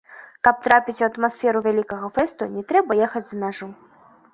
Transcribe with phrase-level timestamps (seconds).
[0.47, 3.75] Каб трапіць у атмасферу вялікага фэсту, не трэба ехаць за мяжу!